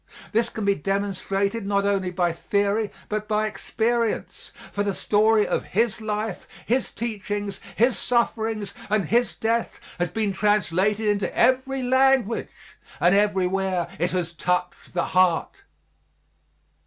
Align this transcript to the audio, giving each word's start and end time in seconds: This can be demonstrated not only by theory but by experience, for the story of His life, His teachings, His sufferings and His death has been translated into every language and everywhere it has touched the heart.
This 0.31 0.49
can 0.49 0.65
be 0.65 0.73
demonstrated 0.73 1.67
not 1.67 1.85
only 1.85 2.09
by 2.09 2.33
theory 2.33 2.89
but 3.07 3.27
by 3.27 3.45
experience, 3.45 4.51
for 4.71 4.81
the 4.81 4.95
story 4.95 5.45
of 5.45 5.63
His 5.63 6.01
life, 6.01 6.47
His 6.65 6.89
teachings, 6.89 7.59
His 7.75 7.99
sufferings 7.99 8.73
and 8.89 9.05
His 9.05 9.35
death 9.35 9.79
has 9.99 10.09
been 10.09 10.33
translated 10.33 11.05
into 11.07 11.37
every 11.37 11.83
language 11.83 12.49
and 12.99 13.13
everywhere 13.13 13.87
it 13.99 14.09
has 14.09 14.33
touched 14.33 14.95
the 14.95 15.05
heart. 15.05 15.61